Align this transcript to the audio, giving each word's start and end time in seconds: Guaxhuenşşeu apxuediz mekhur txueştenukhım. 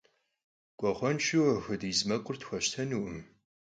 Guaxhuenşşeu 0.79 1.43
apxuediz 1.53 1.99
mekhur 2.09 2.35
txueştenukhım. 2.39 3.19